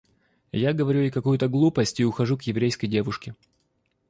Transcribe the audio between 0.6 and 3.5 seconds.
говорю ей какую-то глупость и ухожу к еврейской девушке.